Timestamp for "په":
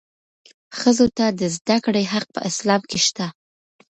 2.35-2.39